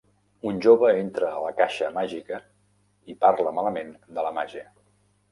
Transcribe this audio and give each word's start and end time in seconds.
Un 0.51 0.59
jove 0.65 0.87
entre 1.01 1.27
a 1.33 1.41
la 1.43 1.51
Caixa 1.59 1.89
Màgica 1.97 2.39
i 3.15 3.17
parla 3.25 3.53
malament 3.57 3.93
de 4.17 4.25
la 4.29 4.33
màgia. 4.39 4.65